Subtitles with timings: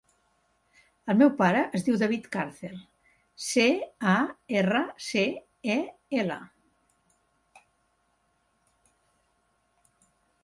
[1.13, 2.79] El meu pare es diu David Carcel:
[3.47, 3.65] ce,
[4.13, 4.15] a,
[4.61, 4.81] erra,
[5.11, 5.25] ce,
[5.75, 5.77] e,
[6.21, 6.39] ela.